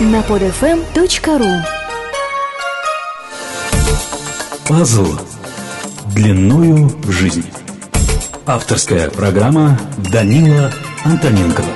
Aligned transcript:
на 0.00 0.20
podfm.ru 0.22 1.62
Пазл 4.68 5.06
длиною 6.14 6.88
в 6.88 7.12
жизнь. 7.12 7.44
Авторская 8.44 9.08
программа 9.10 9.78
Данила 10.10 10.72
Антоненкова. 11.04 11.68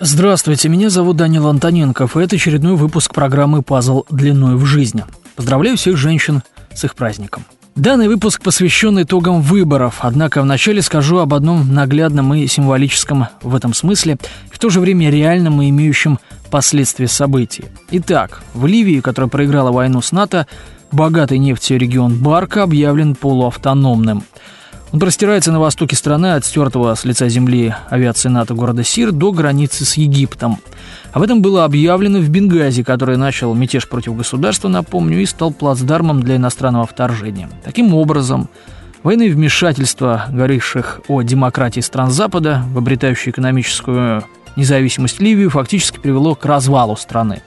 Здравствуйте, 0.00 0.68
меня 0.70 0.88
зовут 0.88 1.16
Данил 1.16 1.46
Антоненков, 1.46 2.16
и 2.16 2.22
это 2.22 2.36
очередной 2.36 2.76
выпуск 2.76 3.12
программы 3.12 3.62
«Пазл 3.62 4.04
длиной 4.08 4.56
в 4.56 4.64
жизнь». 4.64 5.02
Поздравляю 5.36 5.76
всех 5.76 5.96
женщин 5.98 6.42
с 6.74 6.84
их 6.84 6.94
праздником. 6.94 7.44
Данный 7.78 8.08
выпуск 8.08 8.42
посвящен 8.42 9.00
итогам 9.00 9.40
выборов, 9.40 9.98
однако 10.00 10.42
вначале 10.42 10.82
скажу 10.82 11.18
об 11.18 11.32
одном 11.32 11.72
наглядном 11.72 12.34
и 12.34 12.44
символическом 12.48 13.28
в 13.40 13.54
этом 13.54 13.72
смысле, 13.72 14.16
в 14.50 14.58
то 14.58 14.68
же 14.68 14.80
время 14.80 15.10
реальном 15.10 15.62
и 15.62 15.68
имеющем 15.68 16.18
последствия 16.50 17.06
событий. 17.06 17.66
Итак, 17.92 18.42
в 18.52 18.66
Ливии, 18.66 18.98
которая 18.98 19.28
проиграла 19.28 19.70
войну 19.70 20.02
с 20.02 20.10
НАТО, 20.10 20.48
богатый 20.90 21.38
нефтью 21.38 21.78
регион 21.78 22.20
Барка 22.20 22.64
объявлен 22.64 23.14
полуавтономным– 23.14 24.24
он 24.92 25.00
простирается 25.00 25.52
на 25.52 25.60
востоке 25.60 25.96
страны 25.96 26.34
от 26.34 26.44
стертого 26.44 26.94
с 26.94 27.04
лица 27.04 27.28
земли 27.28 27.74
авиации 27.90 28.28
НАТО 28.28 28.54
города 28.54 28.82
Сир 28.82 29.12
до 29.12 29.32
границы 29.32 29.84
с 29.84 29.94
Египтом. 29.94 30.58
Об 31.12 31.22
этом 31.22 31.42
было 31.42 31.64
объявлено 31.64 32.20
в 32.20 32.28
Бенгази, 32.28 32.82
который 32.82 33.16
начал 33.16 33.54
мятеж 33.54 33.88
против 33.88 34.16
государства, 34.16 34.68
напомню, 34.68 35.20
и 35.20 35.26
стал 35.26 35.52
плацдармом 35.52 36.22
для 36.22 36.36
иностранного 36.36 36.86
вторжения. 36.86 37.50
Таким 37.64 37.94
образом, 37.94 38.48
военные 39.02 39.30
вмешательства, 39.30 40.26
говоривших 40.30 41.02
о 41.08 41.22
демократии 41.22 41.80
стран 41.80 42.10
Запада, 42.10 42.62
в 42.72 42.78
обретающую 42.78 43.32
экономическую 43.32 44.24
независимость 44.56 45.20
Ливию, 45.20 45.50
фактически 45.50 45.98
привело 45.98 46.34
к 46.34 46.46
развалу 46.46 46.96
страны, 46.96 47.42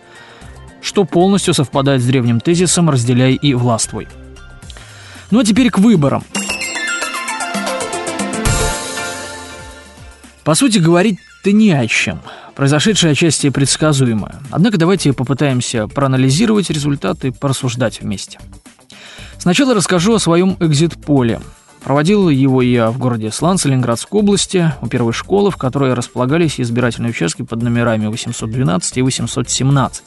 что 0.81 1.05
полностью 1.05 1.55
совпадает 1.55 2.01
с 2.01 2.05
древним 2.05 2.39
тезисом 2.39 2.89
«разделяй 2.89 3.33
и 3.33 3.55
властвуй». 3.55 4.07
Ну 5.31 5.39
а 5.39 5.43
теперь 5.43 5.71
к 5.71 5.79
выборам– 5.79 6.23
По 10.43 10.55
сути, 10.55 10.79
говорить-то 10.79 11.51
не 11.51 11.71
о 11.71 11.87
чем. 11.87 12.21
Произошедшее 12.55 13.11
отчасти 13.11 13.49
предсказуемо. 13.49 14.41
Однако 14.49 14.77
давайте 14.77 15.13
попытаемся 15.13 15.87
проанализировать 15.87 16.69
результаты 16.69 17.29
и 17.29 17.31
порассуждать 17.31 18.01
вместе. 18.01 18.39
Сначала 19.37 19.73
расскажу 19.73 20.15
о 20.15 20.19
своем 20.19 20.57
экзит-поле. 20.59 21.39
Проводил 21.83 22.29
его 22.29 22.61
я 22.61 22.91
в 22.91 22.99
городе 22.99 23.31
Сланц 23.31 23.65
Ленинградской 23.65 24.19
области, 24.19 24.71
у 24.81 24.87
первой 24.87 25.13
школы, 25.13 25.49
в 25.49 25.57
которой 25.57 25.95
располагались 25.95 26.59
избирательные 26.59 27.09
участки 27.09 27.41
под 27.41 27.63
номерами 27.63 28.05
812 28.05 28.97
и 28.97 29.01
817. 29.01 30.03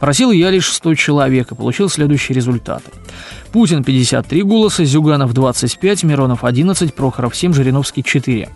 Просил 0.00 0.32
я 0.32 0.50
лишь 0.50 0.72
100 0.72 0.94
человек 0.94 1.52
и 1.52 1.54
получил 1.54 1.90
следующие 1.90 2.34
результаты. 2.34 2.90
Путин 3.52 3.84
53 3.84 4.42
голоса, 4.42 4.84
Зюганов 4.84 5.34
25, 5.34 6.04
Миронов 6.04 6.44
11, 6.44 6.94
Прохоров 6.94 7.36
7, 7.36 7.52
Жириновский 7.52 8.02
4. 8.02 8.48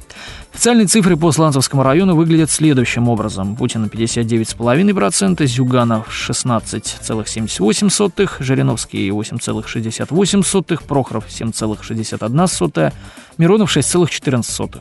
Официальные 0.55 0.87
цифры 0.87 1.19
по 1.19 1.33
Сланцевскому 1.33 1.83
району 1.83 2.15
выглядят 2.15 2.51
следующим 2.51 3.09
образом. 3.09 3.57
Путин 3.57 3.85
59,5%, 3.85 5.47
Зюганов 5.47 6.09
16,78%, 6.09 8.31
Жириновский 8.39 9.11
8,68%, 9.11 10.81
Прохоров 10.87 11.27
7,61%, 11.29 12.93
Миронов 13.37 13.77
6,14%. 13.77 14.81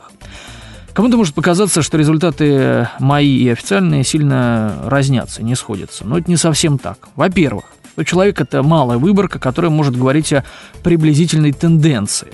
Кому-то 0.94 1.16
может 1.16 1.34
показаться, 1.34 1.82
что 1.82 1.98
результаты 1.98 2.88
мои 3.00 3.36
и 3.36 3.48
официальные 3.48 4.04
сильно 4.04 4.78
разнятся, 4.84 5.42
не 5.42 5.56
сходятся. 5.56 6.06
Но 6.06 6.18
это 6.18 6.30
не 6.30 6.36
совсем 6.36 6.78
так. 6.78 7.08
Во-первых, 7.16 7.64
у 7.96 8.04
человека 8.04 8.44
это 8.44 8.62
малая 8.62 8.96
выборка, 8.96 9.40
которая 9.40 9.72
может 9.72 9.96
говорить 9.96 10.32
о 10.32 10.44
приблизительной 10.84 11.50
тенденции. 11.50 12.32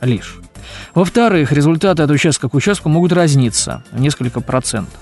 Лишь. 0.00 0.38
Во-вторых, 0.94 1.52
результаты 1.52 2.02
от 2.02 2.10
участка 2.10 2.48
к 2.48 2.54
участку 2.54 2.88
могут 2.88 3.12
разниться 3.12 3.84
в 3.92 4.00
несколько 4.00 4.40
процентов. 4.40 5.00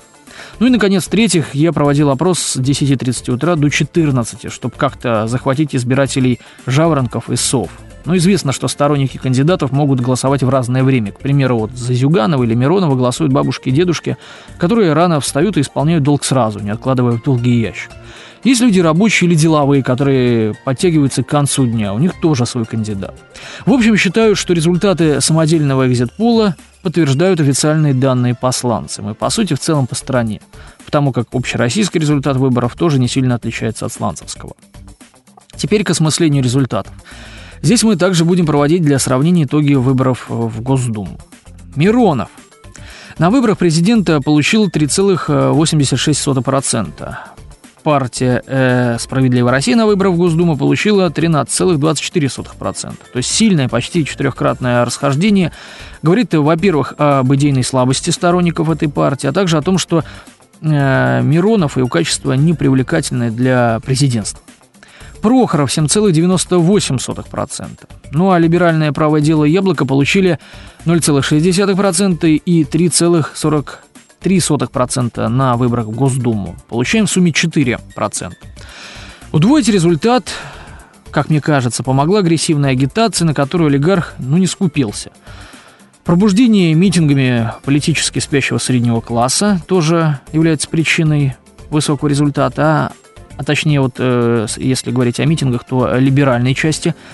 Ну 0.59 0.67
и, 0.67 0.71
наконец, 0.71 1.05
в-третьих, 1.05 1.55
я 1.55 1.73
проводил 1.73 2.11
опрос 2.11 2.39
с 2.39 2.57
10.30 2.57 3.33
утра 3.33 3.57
до 3.57 3.71
14, 3.71 4.53
чтобы 4.53 4.75
как-то 4.77 5.27
захватить 5.27 5.75
избирателей 5.75 6.39
жаворонков 6.67 7.31
и 7.31 7.37
сов. 7.37 7.71
Но 8.05 8.17
известно, 8.17 8.53
что 8.53 8.69
сторонники 8.69 9.17
кандидатов 9.17 9.73
могут 9.73 10.01
голосовать 10.01 10.43
в 10.43 10.49
разное 10.49 10.85
время. 10.85 11.13
К 11.13 11.21
примеру, 11.21 11.59
вот 11.59 11.73
за 11.73 11.95
Зюганова 11.95 12.45
или 12.45 12.55
Миронова 12.55 12.95
голосуют 12.95 13.33
бабушки 13.33 13.71
и 13.71 13.73
дедушки, 13.73 14.17
которые 14.59 14.93
рано 14.93 15.21
встают 15.21 15.57
и 15.57 15.63
исполняют 15.63 16.05
долг 16.05 16.25
сразу, 16.25 16.59
не 16.61 16.71
откладывая 16.71 17.13
в 17.13 17.23
долгий 17.23 17.61
ящик. 17.61 17.91
Есть 18.45 18.61
люди 18.61 18.79
рабочие 18.79 19.29
или 19.29 19.35
деловые, 19.35 19.83
которые 19.83 20.55
подтягиваются 20.67 21.23
к 21.23 21.27
концу 21.27 21.67
дня. 21.67 21.95
У 21.95 21.99
них 21.99 22.21
тоже 22.21 22.45
свой 22.45 22.67
кандидат. 22.67 23.15
В 23.65 23.73
общем, 23.73 23.97
считаю, 23.97 24.37
что 24.37 24.53
результаты 24.53 25.23
самодельного 25.23 25.89
экзит-пола 25.89 26.55
подтверждают 26.83 27.41
официальные 27.41 27.95
данные 27.95 28.35
посланцам. 28.35 29.11
И, 29.11 29.15
по 29.15 29.31
сути, 29.31 29.55
в 29.55 29.61
целом 29.61 29.87
по 29.87 29.95
стране. 29.95 30.43
Потому 30.85 31.13
как 31.13 31.29
общероссийский 31.33 31.99
результат 31.99 32.37
выборов 32.37 32.77
тоже 32.77 32.99
не 32.99 33.09
сильно 33.09 33.37
отличается 33.37 33.87
от 33.87 33.93
сланцевского. 33.95 34.53
Теперь 35.57 35.83
к 35.83 35.91
осмыслению 35.91 36.45
результатов. 36.45 36.93
Здесь 37.65 37.83
мы 37.83 37.97
также 37.97 38.25
будем 38.27 38.45
проводить 38.45 38.83
для 38.83 38.99
сравнения 38.99 39.45
итоги 39.45 39.73
выборов 39.73 40.27
в 40.29 40.61
Госдуму. 40.61 41.19
Миронов 41.77 42.29
на 43.17 43.31
выборах 43.31 43.57
президента 43.57 44.21
получил 44.21 44.69
3,86% 44.69 47.17
партия 47.83 48.43
э, 48.47 48.99
«Справедливая 48.99 49.51
Россия» 49.51 49.77
на 49.77 49.87
выборах 49.87 50.13
в 50.13 50.19
Госдуму 50.19 50.59
получила 50.59 51.09
13,24%. 51.09 52.75
То 52.75 52.93
есть 53.15 53.31
сильное, 53.31 53.71
почти 53.71 54.05
четырехкратное 54.05 54.85
расхождение 54.85 55.51
говорит, 56.03 56.35
во-первых, 56.35 56.93
об 56.99 57.35
идейной 57.35 57.65
слабости 57.65 58.11
сторонников 58.11 58.69
этой 58.69 58.91
партии, 58.91 59.27
а 59.27 59.33
также 59.33 59.57
о 59.57 59.63
том, 59.63 59.79
что 59.79 60.05
э, 60.61 61.23
Миронов 61.23 61.79
и 61.79 61.81
его 61.81 61.89
качество 61.89 62.35
непривлекательны 62.35 63.31
для 63.31 63.81
президентства. 63.83 64.43
Прохоров 65.25 65.71
7,98%. 65.71 67.89
Ну 68.13 68.31
а 68.31 68.39
либеральное 68.39 68.93
правое 68.93 69.23
дело 69.23 69.45
«Яблоко» 69.45 69.87
получили 69.87 70.39
0,6% 70.85 72.29
и 72.29 72.65
3,40%. 72.65 73.67
0,03% 74.23 75.29
на 75.29 75.57
выборах 75.57 75.87
в 75.87 75.93
Госдуму. 75.93 76.57
Получаем 76.69 77.07
в 77.07 77.11
сумме 77.11 77.31
4%. 77.31 78.33
Удвоить 79.33 79.69
результат, 79.69 80.29
как 81.11 81.31
мне 81.31 81.41
кажется, 81.41 81.83
помогла 81.83 82.19
агрессивная 82.19 82.73
агитация, 82.73 83.25
на 83.25 83.33
которую 83.33 83.69
олигарх 83.69 84.13
ну, 84.19 84.37
не 84.37 84.47
скупился. 84.47 85.11
Пробуждение 86.05 86.75
митингами 86.75 87.51
политически 87.65 88.19
спящего 88.19 88.59
среднего 88.59 89.01
класса 89.01 89.63
тоже 89.67 90.21
является 90.33 90.69
причиной 90.69 91.35
высокого 91.71 92.11
результата, 92.11 92.63
а, 92.63 92.93
а 93.37 93.45
точнее, 93.45 93.81
вот, 93.81 93.95
э, 93.99 94.47
если 94.57 94.91
говорить 94.91 95.21
о 95.21 95.25
митингах, 95.25 95.65
то 95.65 95.97
либеральной 95.97 96.55
части– 96.55 96.95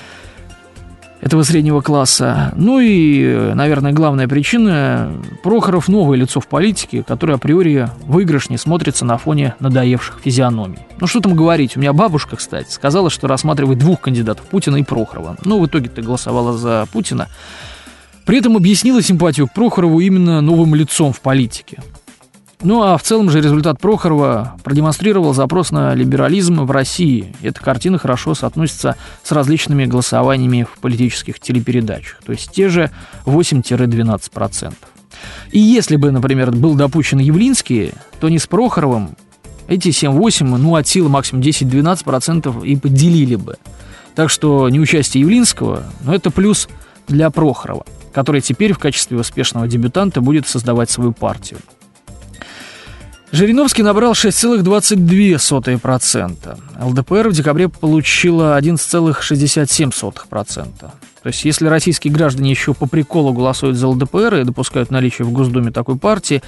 этого 1.21 1.43
среднего 1.43 1.81
класса. 1.81 2.53
Ну 2.57 2.81
и, 2.81 3.53
наверное, 3.55 3.93
главная 3.93 4.27
причина– 4.27 5.13
Прохоров– 5.43 5.89
новое 5.89 6.17
лицо 6.17 6.41
в 6.41 6.47
политике, 6.47 7.03
которое 7.03 7.35
априори 7.35 7.89
выигрышнее 8.07 8.59
смотрится 8.59 9.05
на 9.05 9.19
фоне 9.19 9.55
надоевших 9.61 10.21
физиономий. 10.25 10.79
Ну 10.99 11.07
что 11.07 11.21
там 11.21 11.35
говорить, 11.35 11.77
у 11.77 11.81
меня 11.81 11.93
бабушка, 11.93 12.37
кстати, 12.37 12.71
сказала, 12.71 13.11
что 13.11 13.27
рассматривает 13.29 13.79
двух 13.79 14.01
кандидатов– 14.01 14.47
Путина 14.51 14.77
и 14.77 14.83
Прохорова. 14.83 15.37
Ну, 15.45 15.61
в 15.61 15.67
итоге 15.67 15.89
ты 15.89 16.03
голосовала 16.03 16.57
за 16.57 16.87
Путина. 16.91 17.29
При 18.25 18.39
этом 18.39 18.57
объяснила 18.57 19.03
симпатию 19.03 19.47
к 19.47 19.53
Прохорову 19.53 20.01
именно 20.01 20.41
новым 20.41 20.75
лицом 20.75 21.13
в 21.13 21.21
политике. 21.21 21.83
Ну 22.62 22.83
а 22.83 22.98
в 22.98 23.03
целом 23.03 23.30
же 23.30 23.41
результат 23.41 23.80
Прохорова 23.80 24.57
продемонстрировал 24.62 25.33
запрос 25.33 25.71
на 25.71 25.95
либерализм 25.95 26.65
в 26.65 26.71
России. 26.71 27.34
Эта 27.41 27.59
картина 27.60 27.97
хорошо 27.97 28.34
соотносится 28.34 28.97
с 29.22 29.33
различными 29.33 29.86
голосованиями 29.86 30.66
в 30.71 30.78
политических 30.78 31.41
телепередачах, 31.41 32.21
то 32.24 32.33
есть 32.33 32.51
те 32.53 32.68
же 32.68 32.91
8-12%. 33.24 34.74
И 35.53 35.59
если 35.59 35.97
бы, 35.97 36.10
например, 36.10 36.51
был 36.51 36.74
допущен 36.74 37.18
Явлинский, 37.18 37.92
то 38.21 38.28
не 38.28 38.39
с 38.39 38.47
Прохоровым 38.47 39.16
эти 39.66 39.89
7-8, 39.89 40.45
ну 40.45 40.77
от 40.77 40.86
силы 40.86 41.09
максимум 41.09 41.42
10-12% 41.42 42.66
и 42.66 42.77
поделили 42.77 43.36
бы. 43.36 43.56
Так 44.15 44.28
что 44.28 44.68
неучастие 44.68 45.22
Явлинского, 45.22 45.84
ну 46.03 46.13
это 46.13 46.30
плюс 46.30 46.68
для 47.09 47.30
Прохорова, 47.30 47.86
который 48.13 48.42
теперь 48.42 48.74
в 48.74 48.78
качестве 48.78 49.18
успешного 49.18 49.66
дебютанта 49.66 50.21
будет 50.21 50.47
создавать 50.47 50.91
свою 50.91 51.13
партию. 51.13 51.59
Жириновский 53.32 53.82
набрал 53.84 54.12
6,22%. 54.12 56.59
ЛДПР 56.82 57.28
в 57.28 57.32
декабре 57.32 57.68
получила 57.68 58.59
11,67%. 58.59 60.91
То 61.22 61.24
есть, 61.24 61.44
если 61.44 61.68
российские 61.68 62.12
граждане 62.12 62.50
еще 62.50 62.74
по 62.74 62.86
приколу 62.86 63.32
голосуют 63.32 63.77
за 63.77 63.86
ЛДПР 63.86 64.34
и 64.36 64.44
допускают 64.44 64.91
наличие 64.91 65.27
в 65.27 65.32
Госдуме 65.32 65.71
такой 65.71 65.97
партии, 65.97 66.42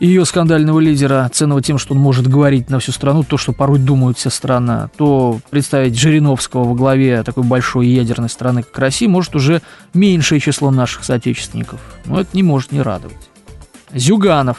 ее 0.00 0.24
скандального 0.24 0.80
лидера, 0.80 1.30
ценного 1.32 1.62
тем, 1.62 1.78
что 1.78 1.94
он 1.94 2.00
может 2.00 2.26
говорить 2.26 2.68
на 2.68 2.80
всю 2.80 2.90
страну 2.90 3.22
то, 3.22 3.36
что 3.36 3.52
порой 3.52 3.78
думает 3.78 4.18
вся 4.18 4.30
страна, 4.30 4.90
то 4.96 5.38
представить 5.50 5.96
Жириновского 5.96 6.64
во 6.64 6.74
главе 6.74 7.22
такой 7.22 7.44
большой 7.44 7.86
ядерной 7.86 8.28
страны, 8.28 8.64
как 8.64 8.76
Россия, 8.76 9.08
может 9.08 9.36
уже 9.36 9.62
меньшее 9.94 10.40
число 10.40 10.72
наших 10.72 11.04
соотечественников. 11.04 11.78
Но 12.06 12.20
это 12.20 12.30
не 12.32 12.42
может 12.42 12.72
не 12.72 12.82
радовать. 12.82 13.30
Зюганов 13.94 14.58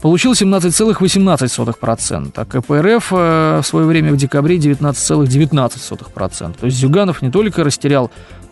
получил 0.00 0.32
17,18%, 0.32 2.32
а 2.34 2.44
КПРФ 2.44 3.12
э, 3.12 3.60
в 3.62 3.66
свое 3.66 3.86
время 3.86 4.12
в 4.12 4.16
декабре 4.16 4.56
19,19%. 4.56 6.58
То 6.58 6.66
есть 6.66 6.78
Зюганов 6.78 7.22
не 7.22 7.30
только 7.30 7.64
растерял 7.64 8.10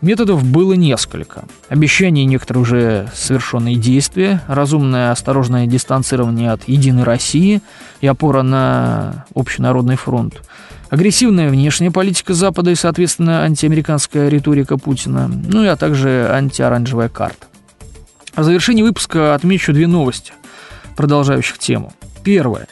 Методов 0.00 0.44
было 0.44 0.74
несколько. 0.74 1.44
Обещания 1.68 2.24
некоторые 2.24 2.62
уже 2.62 3.08
совершенные 3.14 3.76
действия, 3.76 4.42
разумное 4.46 5.10
осторожное 5.10 5.66
дистанцирование 5.66 6.52
от 6.52 6.68
«Единой 6.68 7.02
России» 7.02 7.60
и 8.00 8.06
опора 8.06 8.42
на 8.42 9.26
общенародный 9.34 9.96
фронт– 9.96 10.42
агрессивная 10.90 11.50
внешняя 11.50 11.90
политика 11.90 12.34
Запада 12.34 12.70
и, 12.70 12.74
соответственно, 12.74 13.42
антиамериканская 13.42 14.28
риторика 14.28 14.78
Путина, 14.78 15.28
ну 15.28 15.64
и 15.64 15.66
а 15.66 15.76
также 15.76 16.28
антиоранжевая 16.30 17.08
карта. 17.08 17.46
В 18.34 18.44
завершении 18.44 18.82
выпуска 18.82 19.34
отмечу 19.34 19.72
две 19.72 19.86
новости, 19.86 20.32
продолжающих 20.96 21.58
тему. 21.58 21.92
Первое. 22.22 22.68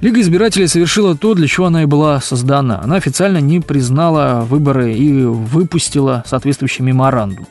Лига 0.00 0.20
избирателей 0.20 0.68
совершила 0.68 1.16
то, 1.16 1.34
для 1.34 1.48
чего 1.48 1.66
она 1.66 1.82
и 1.82 1.86
была 1.86 2.20
создана. 2.20 2.80
Она 2.80 2.96
официально 2.96 3.38
не 3.38 3.60
признала 3.60 4.46
выборы 4.48 4.94
и 4.94 5.24
выпустила 5.24 6.22
соответствующий 6.26 6.84
меморандум. 6.84 7.46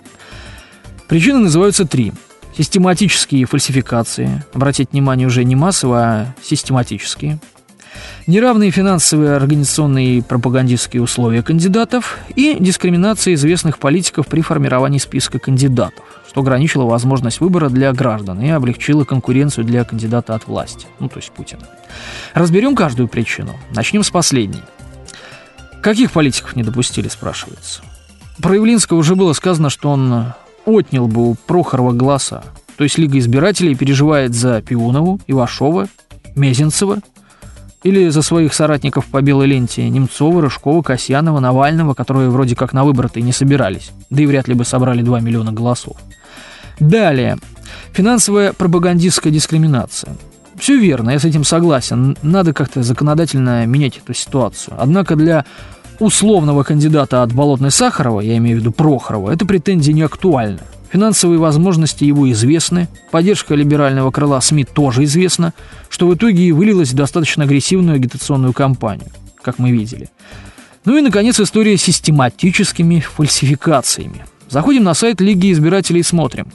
Причины 1.08 1.40
называются 1.40 1.86
три. 1.86 2.14
Систематические 2.58 3.46
фальсификации. 3.46 4.44
Обратите 4.54 4.90
внимание, 4.92 5.28
уже 5.28 5.44
не 5.44 5.56
массовые, 5.56 6.02
а 6.02 6.34
систематические– 6.42 7.40
неравные 8.28 8.72
финансовые, 8.72 9.36
организационные 9.36 10.18
и 10.18 10.22
пропагандистские 10.22 11.02
условия 11.02 11.44
кандидатов 11.44 12.20
и 12.36 12.58
дискриминация 12.60 13.34
известных 13.34 13.80
политиков 13.80 14.28
при 14.28 14.42
формировании 14.42 15.00
списка 15.00 15.40
кандидатов, 15.40 16.04
что 16.28 16.42
ограничило 16.42 16.84
возможность 16.84 17.40
выбора 17.40 17.70
для 17.70 17.92
граждан 17.94 18.42
и 18.42 18.50
облегчило 18.50 19.06
конкуренцию 19.06 19.66
для 19.66 19.84
кандидата 19.84 20.36
от 20.36 20.48
власти, 20.48 20.88
ну 21.00 21.10
то 21.10 21.18
есть 21.18 21.32
Путина. 21.32 21.64
Разберем 22.34 22.76
каждую 22.76 23.08
причину. 23.08 23.56
Начнем 23.74 24.04
с 24.04 24.10
последней. 24.10 24.62
Каких 25.82 26.12
политиков 26.12 26.56
не 26.56 26.64
допустили, 26.64 27.08
спрашивается. 27.08 27.82
Про 28.42 28.56
Явлинского 28.56 28.98
уже 28.98 29.16
было 29.16 29.34
сказано, 29.34 29.70
что 29.70 29.90
он 29.90 30.34
отнял 30.66 31.08
бы 31.08 31.32
у 31.32 31.36
Прохорова 31.36 31.94
голоса. 31.94 32.44
То 32.76 32.84
есть 32.84 32.98
Лига 32.98 33.18
избирателей 33.18 33.74
переживает 33.74 34.36
за 34.36 34.62
Пионову, 34.62 35.20
Ивашова, 35.28 35.88
Мезенцева 36.36 37.00
или 37.84 38.10
за 38.10 38.22
своих 38.22 38.54
соратников 38.54 39.06
по 39.06 39.22
белой 39.22 39.48
ленте 39.48 39.88
Немцова, 39.90 40.42
Рыжкова, 40.42 40.82
Касьянова, 40.82 41.40
Навального, 41.40 41.94
которые 41.94 42.30
вроде 42.30 42.56
как 42.56 42.74
на 42.74 42.84
выборы-то 42.84 43.20
и 43.20 43.24
не 43.24 43.32
собирались, 43.32 43.92
да 44.10 44.22
и 44.22 44.26
вряд 44.26 44.48
ли 44.48 44.54
бы 44.54 44.66
собрали 44.66 45.02
2 45.02 45.20
миллиона 45.22 45.52
голосов. 45.52 45.98
Далее. 46.80 47.38
Финансовая 47.94 48.54
пропагандистская 48.54 49.32
дискриминация. 49.32 50.16
Все 50.58 50.78
верно, 50.78 51.12
я 51.12 51.20
с 51.20 51.26
этим 51.26 51.44
согласен. 51.44 52.18
Надо 52.22 52.54
как-то 52.54 52.84
законодательно 52.84 53.66
менять 53.66 53.98
эту 53.98 54.14
ситуацию. 54.14 54.76
Однако 54.80 55.16
для 55.16 55.46
условного 56.00 56.64
кандидата 56.64 57.24
от 57.24 57.34
Болотной 57.34 57.72
Сахарова, 57.72 58.22
я 58.22 58.38
имею 58.38 58.58
в 58.58 58.60
виду 58.62 58.72
Прохорова, 58.72 59.32
эта 59.32 59.46
претензия 59.46 59.94
не 59.94 60.02
актуальна. 60.02 60.60
Финансовые 60.90 61.38
возможности 61.38 62.06
его 62.06 62.32
известны, 62.32 62.88
поддержка 63.12 63.56
либерального 63.56 64.10
крыла 64.10 64.40
СМИ 64.40 64.64
тоже 64.64 65.04
известна, 65.04 65.54
что 65.90 66.08
в 66.08 66.16
итоге 66.16 66.44
и 66.44 66.52
вылилось 66.52 66.92
в 66.92 66.96
достаточно 66.96 67.44
агрессивную 67.44 67.96
агитационную 67.96 68.54
кампанию, 68.54 69.10
как 69.42 69.60
мы 69.60 69.72
видели. 69.72 70.10
Ну 70.86 70.98
и, 70.98 71.02
наконец, 71.02 71.40
история 71.40 71.78
с 71.78 71.82
систематическими 71.82 73.02
фальсификациями. 73.02 74.26
Заходим 74.50 74.84
на 74.84 74.94
сайт 74.94 75.20
Лиги 75.20 75.52
избирателей 75.52 76.00
и 76.00 76.04
смотрим. 76.04 76.48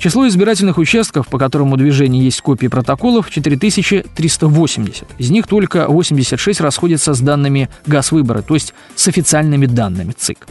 Число 0.00 0.26
избирательных 0.26 0.78
участков, 0.78 1.28
по 1.28 1.38
которым 1.38 1.74
у 1.74 1.76
движения 1.76 2.20
есть 2.20 2.40
копии 2.40 2.68
протоколов, 2.68 3.28
4380. 3.28 5.04
Из 5.18 5.30
них 5.30 5.46
только 5.46 5.88
86 5.88 6.62
расходятся 6.62 7.12
с 7.12 7.20
данными 7.20 7.68
ГАЗ-выбора, 7.84 8.40
то 8.40 8.54
есть 8.54 8.72
с 8.96 9.08
официальными 9.08 9.66
данными 9.66 10.12
ЦИК. 10.12 10.48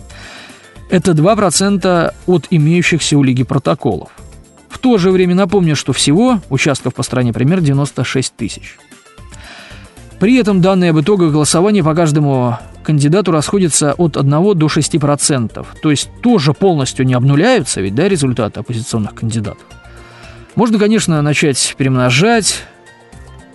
Это 0.91 1.13
2% 1.13 2.13
от 2.27 2.47
имеющихся 2.51 3.17
у 3.17 3.23
Лиги 3.23 3.41
протоколов. 3.41 4.09
В 4.69 4.77
то 4.77 4.99
же 4.99 5.09
время 5.09 5.33
напомню, 5.33 5.75
что 5.75 5.93
всего 5.93 6.41
участков 6.51 6.93
по 6.93 7.01
стране 7.01 7.33
примерно 7.33 7.65
96 7.65 8.35
тысяч. 8.35 8.77
При 10.19 10.35
этом 10.35 10.61
данные 10.61 10.91
об 10.91 10.99
итогах 10.99 11.31
голосования 11.31 11.83
по 11.83 11.95
каждому 11.95 12.59
кандидату 12.89 13.31
расходятся 13.31 13.93
от 13.93 14.17
1 14.17 14.31
до 14.31 14.65
6%. 14.65 15.67
То 15.79 15.91
есть 15.91 16.09
тоже 16.23 16.53
полностью 16.53 17.05
не 17.05 17.13
обнуляются 17.13 17.81
ведь, 17.81 17.93
да, 17.93 18.09
результаты 18.09 18.61
оппозиционных 18.61 19.13
кандидатов. 19.13 19.61
Можно, 20.55 20.79
конечно, 20.79 21.21
начать 21.21 21.75
перемножать, 21.77 22.63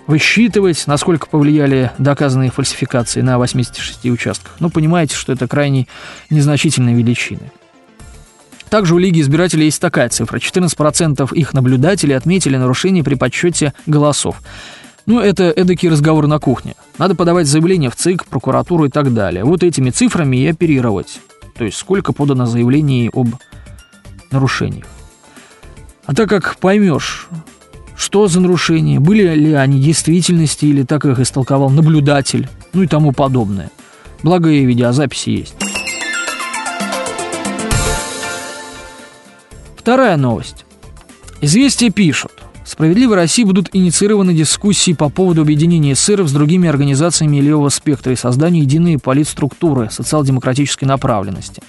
высчитывать, 0.06 0.86
насколько 0.86 1.26
повлияли 1.26 1.90
доказанные 1.98 2.52
фальсификации 2.52 3.22
на 3.22 3.38
86 3.38 4.04
участках. 4.04 4.54
Но 4.60 4.70
понимаете, 4.70 5.16
что 5.16 5.32
это 5.32 5.48
крайне 5.48 5.88
незначительные 6.30 6.94
величины. 6.94 7.50
Также 8.70 8.94
у 8.94 8.98
Лиги 8.98 9.20
избирателей 9.20 9.64
есть 9.64 9.80
такая 9.80 10.10
цифра. 10.10 10.38
14% 10.38 11.34
их 11.34 11.52
наблюдателей 11.54 12.14
отметили 12.14 12.56
нарушение 12.56 13.02
при 13.02 13.16
подсчете 13.16 13.74
голосов. 13.86 14.40
Ну, 15.06 15.20
это 15.20 15.44
эдакий 15.44 15.90
разговор 15.90 16.26
на 16.26 16.38
кухне. 16.38 16.74
Надо 16.96 17.14
подавать 17.14 17.46
заявление 17.46 17.90
в 17.90 17.96
ЦИК, 17.96 18.24
прокуратуру 18.24 18.86
и 18.86 18.88
так 18.88 19.12
далее. 19.12 19.44
Вот 19.44 19.62
этими 19.62 19.90
цифрами 19.90 20.38
и 20.38 20.46
оперировать. 20.46 21.20
То 21.56 21.64
есть 21.64 21.76
сколько 21.76 22.14
подано 22.14 22.46
заявлений 22.46 23.10
об 23.12 23.28
нарушениях. 24.30 24.86
А 26.06 26.14
так 26.14 26.30
как 26.30 26.56
поймешь, 26.56 27.28
что 27.94 28.28
за 28.28 28.40
нарушения, 28.40 28.98
были 28.98 29.34
ли 29.34 29.52
они 29.52 29.80
действительности 29.80 30.64
или 30.64 30.84
так 30.84 31.04
их 31.04 31.18
истолковал 31.20 31.68
наблюдатель, 31.68 32.48
ну 32.72 32.82
и 32.82 32.86
тому 32.86 33.12
подобное. 33.12 33.70
Благо 34.22 34.48
и 34.48 34.64
видеозаписи 34.64 35.30
есть. 35.30 35.54
Вторая 39.76 40.16
новость. 40.16 40.64
Известия 41.42 41.90
пишут. 41.90 42.32
В 42.64 42.70
«Справедливой 42.70 43.16
России» 43.16 43.44
будут 43.44 43.68
инициированы 43.74 44.32
дискуссии 44.32 44.94
по 44.94 45.10
поводу 45.10 45.42
объединения 45.42 45.92
эсеров 45.92 46.30
с 46.30 46.32
другими 46.32 46.66
организациями 46.66 47.36
левого 47.36 47.68
спектра 47.68 48.14
и 48.14 48.16
создания 48.16 48.60
единой 48.60 48.98
политструктуры 48.98 49.90
социал-демократической 49.90 50.86
направленности. 50.86 51.62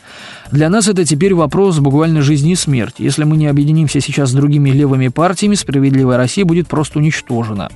Для 0.52 0.70
нас 0.70 0.88
это 0.88 1.04
теперь 1.04 1.34
вопрос 1.34 1.80
буквально 1.80 2.22
жизни 2.22 2.54
и 2.54 2.56
смерти. 2.56 3.02
Если 3.02 3.26
мы 3.26 3.36
не 3.36 3.48
объединимся 3.48 4.00
сейчас 4.00 4.30
с 4.30 4.34
другими 4.34 4.70
левыми 4.70 5.10
партиями, 5.10 5.56
«Справедливая 5.56 6.16
Россия» 6.16 6.46
будет 6.46 6.70
просто 6.70 7.00
уничтожена. 7.00 7.70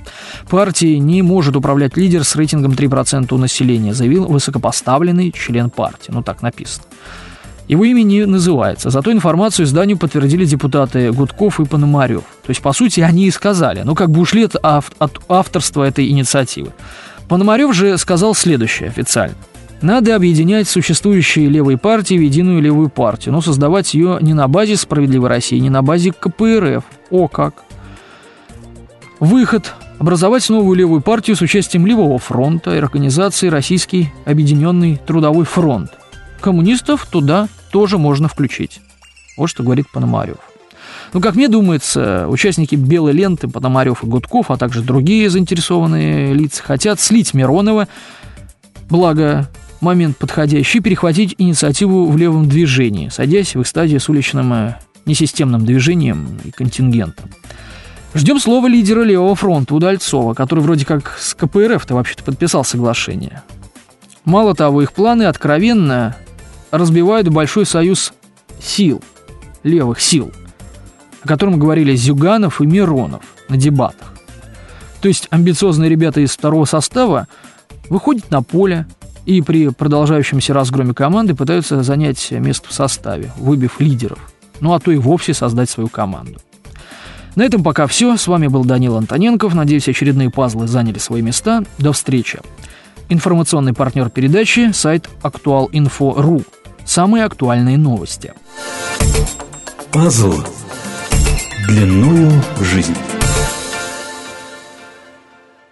Партии 0.48 0.96
не 0.96 1.20
может 1.20 1.56
управлять 1.56 1.98
лидер 1.98 2.24
с 2.24 2.34
рейтингом 2.36 2.72
3% 2.72 3.34
у 3.34 3.36
населения, 3.36 3.92
заявил 3.92 4.28
высокопоставленный 4.28 5.30
член 5.32 5.68
партии. 5.68 6.10
Ну, 6.10 6.22
так 6.22 6.40
написано. 6.40 6.86
Его 7.70 7.84
имя 7.84 8.02
не 8.02 8.26
называется. 8.26 8.90
Зато 8.90 9.12
информацию 9.12 9.64
изданию 9.64 9.96
подтвердили 9.96 10.44
депутаты 10.44 11.12
Гудков 11.12 11.60
и 11.60 11.64
Пономарев. 11.64 12.22
То 12.42 12.50
есть, 12.50 12.60
по 12.62 12.72
сути, 12.72 12.98
они 12.98 13.26
и 13.26 13.30
сказали, 13.30 13.82
ну, 13.84 13.94
как 13.94 14.10
бы 14.10 14.20
ушли 14.20 14.42
от, 14.42 14.56
ав- 14.60 14.90
от 14.98 15.20
авторства 15.28 15.84
этой 15.84 16.08
инициативы. 16.08 16.72
Пономарев 17.28 17.72
же 17.72 17.96
сказал 17.96 18.34
следующее 18.34 18.88
официально. 18.88 19.36
Надо 19.82 20.16
объединять 20.16 20.68
существующие 20.68 21.48
левые 21.48 21.78
партии 21.78 22.16
в 22.16 22.22
единую 22.22 22.60
левую 22.60 22.88
партию, 22.88 23.34
но 23.34 23.40
создавать 23.40 23.94
ее 23.94 24.18
не 24.20 24.34
на 24.34 24.48
базе 24.48 24.74
«Справедливой 24.74 25.28
России», 25.28 25.58
не 25.60 25.70
на 25.70 25.82
базе 25.82 26.10
КПРФ. 26.10 26.82
О 27.10 27.28
как! 27.28 27.62
Выход 29.20 29.74
образовать 30.00 30.50
новую 30.50 30.76
левую 30.76 31.02
партию 31.02 31.36
с 31.36 31.40
участием 31.40 31.86
Левого 31.86 32.18
фронта 32.18 32.74
и 32.74 32.78
организации 32.78 33.46
Российский 33.46 34.12
Объединенный 34.24 35.00
Трудовой 35.06 35.44
фронт. 35.44 35.92
Коммунистов 36.40 37.06
туда 37.06 37.48
тоже 37.70 37.98
можно 37.98 38.28
включить. 38.28 38.80
Вот 39.36 39.48
что 39.48 39.62
говорит 39.62 39.88
Пономарев. 39.90 40.38
Ну, 41.12 41.20
как 41.20 41.34
мне 41.34 41.48
думается, 41.48 42.26
участники 42.28 42.74
«Белой 42.76 43.12
ленты» 43.12 43.48
Пономарев 43.48 44.04
и 44.04 44.06
Гудков, 44.06 44.50
а 44.50 44.56
также 44.56 44.82
другие 44.82 45.28
заинтересованные 45.28 46.34
лица 46.34 46.62
хотят 46.62 47.00
слить 47.00 47.34
Миронова, 47.34 47.88
благо 48.88 49.48
момент 49.80 50.18
подходящий, 50.18 50.80
перехватить 50.80 51.34
инициативу 51.38 52.06
в 52.06 52.16
левом 52.16 52.48
движении, 52.48 53.08
садясь 53.08 53.54
в 53.54 53.60
их 53.60 53.66
стадии 53.66 53.98
с 53.98 54.08
уличным 54.08 54.52
э, 54.52 54.76
несистемным 55.06 55.64
движением 55.64 56.38
и 56.44 56.50
контингентом. 56.50 57.30
Ждем 58.14 58.40
слова 58.40 58.66
лидера 58.66 59.02
Левого 59.02 59.34
фронта 59.34 59.74
Удальцова, 59.74 60.34
который 60.34 60.60
вроде 60.60 60.84
как 60.84 61.16
с 61.18 61.34
КПРФ-то 61.34 61.94
вообще-то 61.94 62.24
подписал 62.24 62.64
соглашение. 62.64 63.42
Мало 64.24 64.54
того, 64.54 64.82
их 64.82 64.92
планы 64.92 65.24
откровенно 65.24 66.16
разбивают 66.70 67.28
большой 67.28 67.66
союз 67.66 68.12
сил, 68.60 69.02
левых 69.62 70.00
сил, 70.00 70.32
о 71.22 71.28
котором 71.28 71.58
говорили 71.58 71.94
Зюганов 71.94 72.60
и 72.60 72.66
Миронов 72.66 73.22
на 73.48 73.56
дебатах. 73.56 74.14
То 75.00 75.08
есть 75.08 75.28
амбициозные 75.30 75.88
ребята 75.88 76.20
из 76.20 76.30
второго 76.30 76.64
состава 76.64 77.26
выходят 77.88 78.30
на 78.30 78.42
поле 78.42 78.86
и 79.26 79.42
при 79.42 79.68
продолжающемся 79.68 80.54
разгроме 80.54 80.94
команды 80.94 81.34
пытаются 81.34 81.82
занять 81.82 82.30
место 82.30 82.68
в 82.68 82.72
составе, 82.72 83.32
выбив 83.36 83.80
лидеров. 83.80 84.18
Ну 84.60 84.74
а 84.74 84.80
то 84.80 84.90
и 84.90 84.96
вовсе 84.96 85.34
создать 85.34 85.70
свою 85.70 85.88
команду. 85.88 86.40
На 87.36 87.44
этом 87.44 87.62
пока 87.62 87.86
все. 87.86 88.16
С 88.16 88.26
вами 88.26 88.48
был 88.48 88.64
Данил 88.64 88.96
Антоненков. 88.96 89.54
Надеюсь, 89.54 89.88
очередные 89.88 90.30
пазлы 90.30 90.66
заняли 90.66 90.98
свои 90.98 91.22
места. 91.22 91.64
До 91.78 91.92
встречи. 91.92 92.40
Информационный 93.08 93.72
партнер 93.72 94.10
передачи– 94.10 94.72
сайт 94.72 95.08
Актуал.Инфо.ру. 95.22 96.42
Самые 96.84 97.24
актуальные 97.24 97.78
новости. 97.78 98.32
Пазл 99.92 100.34
длиною 101.66 102.42
жизнь. 102.60 102.96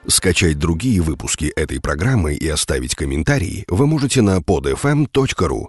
Скачать 0.07 0.59
другие 0.59 1.03
выпуски 1.03 1.53
этой 1.55 1.81
программы 1.81 2.35
и 2.35 2.49
оставить 2.49 2.95
комментарии 2.95 3.65
вы 3.69 3.87
можете 3.87 4.23
на 4.23 4.38
podfm.ru. 4.38 5.67